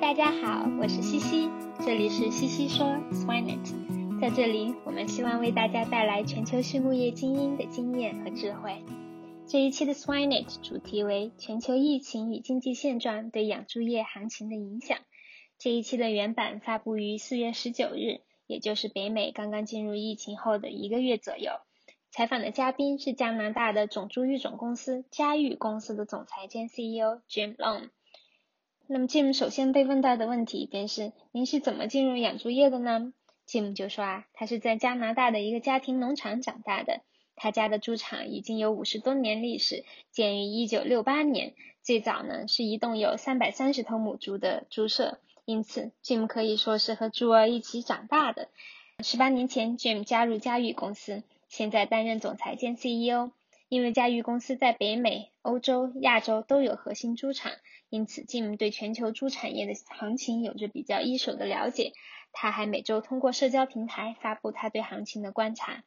[0.00, 1.50] 大家好，我是西西，
[1.84, 8.82] 这里是西西说 Swinet，在这里我们希望为大家带来全球畜牧业精英的经验和智慧。
[9.46, 14.96] 这一期的 Swinet 主题为全球疫情与经济现状对养猪业行情的影响。
[15.58, 21.52] 这一期的原版发布于四月十九日，也就是北美刚刚进入疫情后的一个月左右。
[22.10, 27.90] 采访的嘉宾是加拿大的种猪育种公司嘉育公司的总裁兼 CEO Jim Long。
[28.92, 33.14] 那么 Jim 首先被问到的问题便是：您是怎么进入养猪业的呢
[33.48, 37.00] ？Jim 就说啊，他是在加拿大的一个家庭农场长大的，
[37.34, 48.50] 他家的猪场已经有五十多年历史，建于一九六八年，最早呢是一栋有三百三十头母猪的猪舍，因此 Jim 可以说是和猪儿一起长大的。
[49.02, 51.22] 十八年前，Jim 加入嘉育公司。
[51.48, 53.30] 现在担任总裁兼 CEO，
[53.72, 57.52] 因为嘉裕公司在北美、欧洲、亚洲都有核心猪场，
[57.88, 61.94] 因此 Jim 对全球猪产业的行情有着比较一手的了解。
[62.32, 65.84] 他还每周通过社交平台发布他对行情的观察。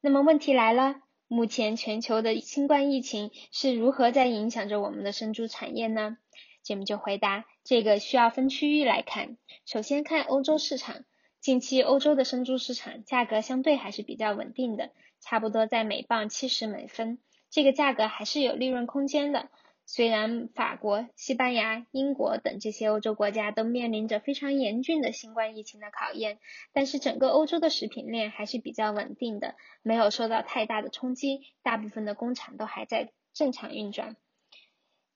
[0.00, 0.94] 那么问题来了，
[1.28, 6.16] 目前全球的新冠疫情是如何在影响着我们的生猪产业呢
[6.64, 9.36] ？Jim 就回答，这个需要分区域来看。
[9.66, 11.04] 首先看欧洲市场。
[11.44, 17.18] 近期欧洲的生猪市场价格相对还是比较稳定的，差不多在每磅七十美分，
[17.50, 19.50] 这个价格还是有利润空间的。
[19.84, 26.38] 虽然法国、西班牙、英国等这些欧洲国家都面临着非常严峻的新冠疫情的考验，
[26.72, 34.16] 但是整个欧洲的食品链还是比较稳定的，没有受到太大的冲击，大部分的工厂都还在正常运转。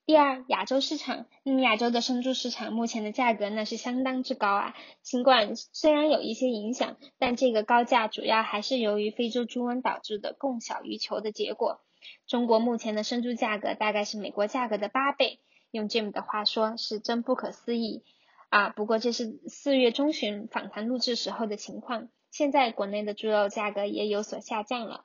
[0.09, 4.75] 第二，亚洲市场，嗯，亚洲的生猪市场目前的价格那是相当之高啊。
[5.03, 11.83] 新冠虽然有一些影响，但这个高价主要还是由于非洲猪瘟导致的供小于求的结果。
[12.27, 15.41] 中国目前的生猪价格大概是美国价格的八倍，
[15.73, 18.03] 用 Jim 的话说是真不可思议
[18.49, 18.71] 啊。
[18.71, 25.05] 不过这是四月中旬访谈录制时候的情况，现在国内的猪肉价格也有所下降了。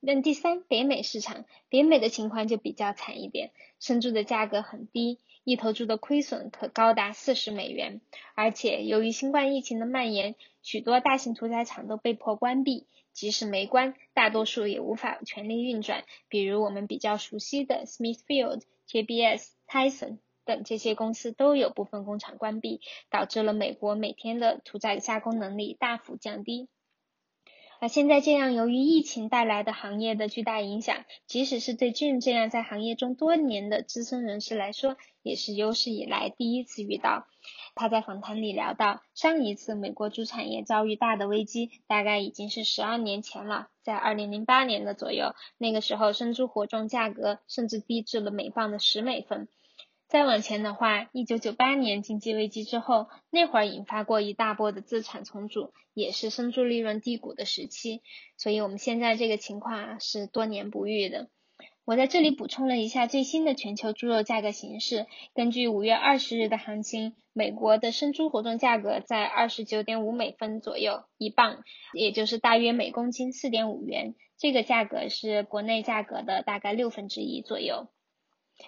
[0.00, 3.50] 那第三，北美市场，北美的情况就比较惨一点，
[3.80, 8.00] 生猪的价格很低，一头猪的亏损可高达四十美元，
[8.34, 16.04] 而且由于新冠疫情的蔓延，许多大型屠宰场都被迫关闭，即使没关，大多数也无法全力运转。
[16.28, 26.68] 比如我们比较熟悉的 Smithfield、JBS、Tyson 等这些公司都有部分工厂关闭，导致了美国每天的屠宰加工能力大幅降低。
[27.80, 37.28] 而现在这样，由于疫情带来的行业的巨大影响，即使是对 Jim 这样在行业中多年的资深人士来说，也是有史以来第一次遇到。
[37.76, 49.46] 他在访谈里聊到，上一次美国猪产业遭遇大的危机，大概已经是十二年前了，在二零零八年的左右，那个时候生猪活种价格甚至低至了每磅的十美分。
[50.08, 58.00] 再往前的话，一九九八年经济危机之后，那会儿引发过一大波的资产重组，也是生猪利润低谷的时期。
[58.38, 61.28] 所以，我们现在这个情况啊是多年不遇的。
[61.84, 65.06] 我在这里补充了一下最新的全球猪肉价格形势。
[65.34, 74.14] 根据五月二十日的行情，美国的生猪活动价格在二十九点五美分左右一磅，也就是大约每公斤四点五元。
[74.38, 77.88] 这个价格是国内价格的大概六分之一左右。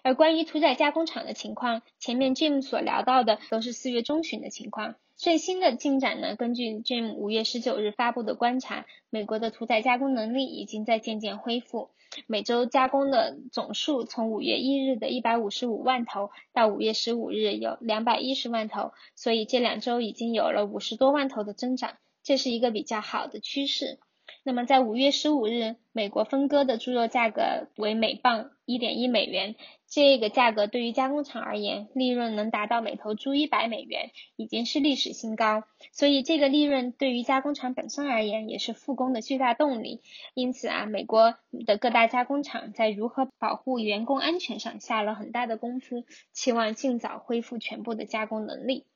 [0.03, 4.95] 而关于屠宰加工厂的情况，前面 Jim 所聊到的都是四月中旬的情况。
[5.17, 6.35] 最新的进展呢？
[6.35, 11.91] 根据 Jim 五月十九日发布的观察，美国的屠宰加工能力已经在渐渐恢复，
[12.27, 23.99] 每周加工的总数从五月一日的一百五十五万头到五月十五日有两百一十万头，所以这两周已经有了五十多万头的增长，这是一个比较好的趋势。
[24.43, 29.55] 那么在五月十五日，美国分割的猪肉价格为每磅一点一美元，
[29.87, 35.65] 这个价格对于加工厂而言，利润能达到每头猪一百美元，已经是历史新高。
[35.93, 40.01] 所以这个利润对于加工厂本身而言，也是复工的巨大动力。
[40.33, 41.35] 因此啊，美国
[41.67, 48.87] 的各大加工厂在如何保护员工安全上下了很大的功夫，期望尽早恢复全部的加工能力。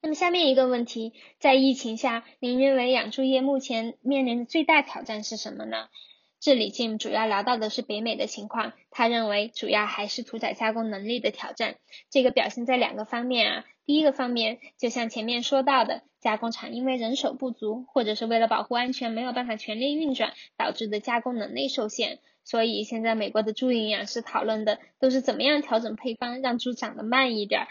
[0.00, 5.88] 那么下面一个问题，在疫情下，您认为养猪业目前面临的最大挑战是什么呢？
[6.40, 11.74] 这里 Jim 主要聊到的是北美的情况，他认为主要还是屠宰加工能力的挑战。
[12.10, 22.20] 这个表现在两个方面啊，第一个方面，就像前面说到的，加工厂因为人手不足，或者是为了保护安全没有办法全力运转，导致的加工能力受限。
[22.44, 27.68] 所以现在美国的猪营养师讨论的都是怎么样调整配方，让猪长得慢一点儿。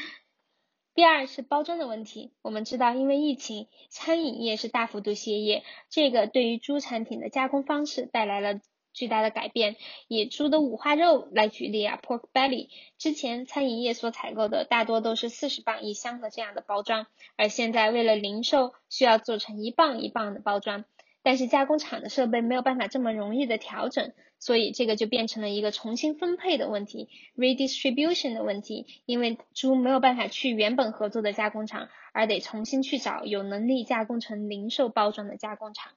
[0.98, 2.32] 第二是包装的问题。
[2.42, 8.62] 我们知道，因为疫情，餐饮业是大幅度歇业，这个对于猪产品的加工方式带来了
[8.94, 9.76] 巨大的改变。
[10.08, 17.06] 以猪的五花肉来举例啊，pork belly，之前餐饮业所采购的大多都是四十磅一箱的这样的包装，
[17.36, 20.84] 而现在为了零售，需要做成一磅一磅的包装。
[21.22, 28.86] 但是加工厂的设备没有办法这么容易的调整，所以这个就变成了一个重新分配的问题，redistribution 的问题。
[29.06, 35.92] 因为猪没有办法去原本合作的加工厂，而得重新去找有能力加工成零售包装的加工厂。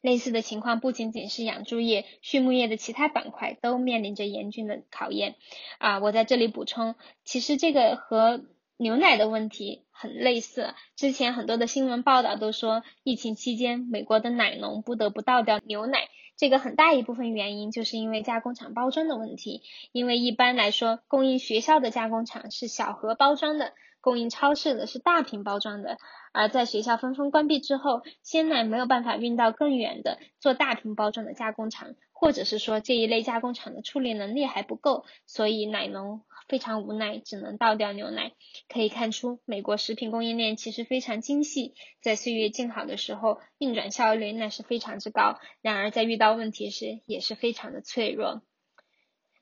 [0.00, 5.36] 类似的情况不仅仅是养猪业，畜牧业的其他板块都面临着严峻的考验。
[5.78, 8.44] 啊，我在这里补充，其实这个和
[8.78, 19.62] 牛奶的问题很类似，之前很多的新闻报道都说，疫情期间美国的奶农不得不倒掉牛奶，这个很大一部分原因就是因为加工厂包装的问题。
[19.92, 25.98] 因为一般来说，供应学校的加工厂是小盒包装的，供应超市的是大瓶包装的。
[26.32, 38.32] 而在学校纷纷关闭之后，鲜奶没有办法运到更远的做大瓶包装的加工厂，或者是说这一类加工厂的处理能力还不够，所以奶农非常无奈，只能倒掉牛奶。
[38.68, 48.40] 可以看出，美国食品供应链其实非常精细，在岁月静好的时候，运转效率那是非常之高；然而在遇到问题时，也是非常的脆弱。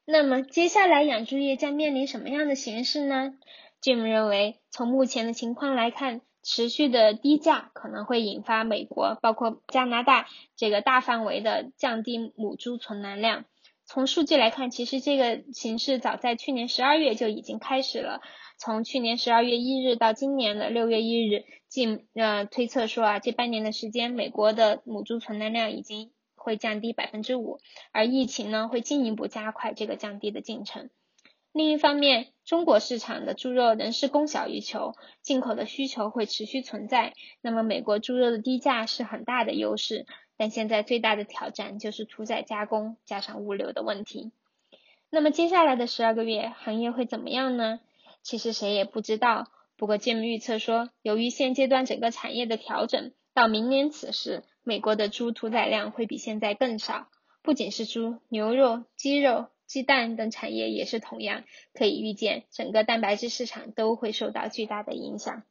[0.05, 3.35] 那么接下来养猪业将面临什么样的形势呢
[3.81, 6.23] ？Jim 认为，从目前的情况来看。
[6.43, 13.45] 持续的低价可能会引发美国，包括加拿大这个大范围的降低母猪存栏量。
[13.85, 18.21] 从数据来看，其实这个形势早在去年十二月就已经开始了。
[18.57, 27.59] 从去年十二月一日到今年的六月一日，近呃推测说啊，这半年的时间，美国的母猪存栏量已经会降低百分之五，
[27.91, 30.91] 而疫情呢会进一步加快这个降低的进程。
[31.53, 37.15] 另一方面，中国市场的猪肉仍是供小于求，进口的需求会持续存在。
[37.41, 40.07] 那么，美国猪肉的低价是很大的优势，
[40.37, 44.31] 但现在最大的挑战就是屠宰加工加上物流的问题。
[45.11, 47.81] 那么，接下来的十二个月，行业会怎么样呢？
[48.23, 49.49] 其实谁也不知道。
[49.77, 57.09] 不过，节目预测说，由于现阶段整个产业的调整，到明年此时，美国的猪屠宰量会比现在更少。
[57.43, 59.49] 不仅是猪、牛肉、鸡肉。
[59.71, 61.45] 鸡蛋等产业也是同样，
[61.75, 65.45] 可以预见整个蛋白质市场都会受到巨大的影响。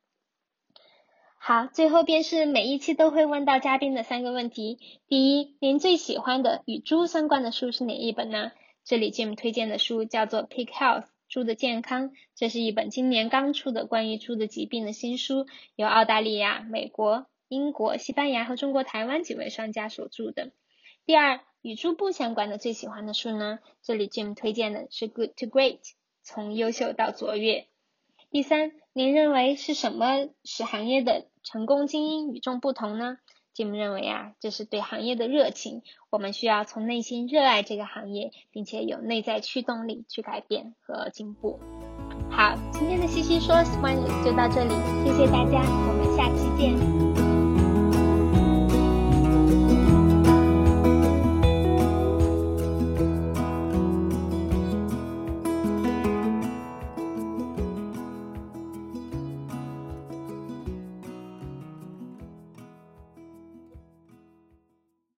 [1.40, 4.78] 好，最后便是每一期都会问到嘉宾的三个问题：
[5.08, 8.52] 第一，您最喜欢的与猪相关的书是哪一本呢？
[8.84, 15.46] 这里 Jim 推荐的书叫做《Pig Health》猪的健康，这是一本今年刚出的关于猪的疾病的新书，
[15.78, 20.52] 由澳大利亚、美国、英国、西班牙和中国台湾几位商家所著的。
[21.06, 21.40] 第二。
[21.62, 23.60] 与猪不相关的最喜欢的书呢？
[23.84, 25.80] 这里 Jim 推荐的是《Good to Great》，
[26.24, 27.68] 从优秀到卓越。
[28.32, 33.18] 第三，您认为是什么使行业的成功精英与众不同呢
[33.56, 35.82] ？Jim 认为啊，这是对行业的热情。
[36.10, 41.60] 我们需要从内心热爱这个行业，并且有内在驱动力去改变和进步。
[42.32, 44.74] 好，今天的西西说 Smile 就到这里，
[45.04, 45.60] 谢谢大家，
[45.90, 46.99] 我们下期见。